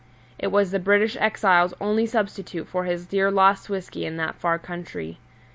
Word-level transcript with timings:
It 0.39 0.47
was 0.47 0.71
the 0.71 0.79
British 0.79 1.15
exile's 1.17 1.75
only 1.79 2.07
substitute 2.07 2.67
for 2.67 2.85
his 2.85 3.05
dear 3.05 3.29
lost 3.29 3.69
whisky 3.69 4.03
in 4.03 4.17
that 4.17 4.33
far 4.33 4.57
country. 4.57 5.19